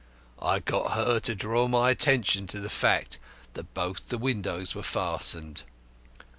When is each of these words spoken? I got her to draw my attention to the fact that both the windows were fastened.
I 0.41 0.57
got 0.57 0.93
her 0.93 1.19
to 1.19 1.35
draw 1.35 1.67
my 1.67 1.91
attention 1.91 2.47
to 2.47 2.59
the 2.59 2.71
fact 2.71 3.19
that 3.53 3.75
both 3.75 4.09
the 4.09 4.17
windows 4.17 4.73
were 4.73 4.81
fastened. 4.81 5.61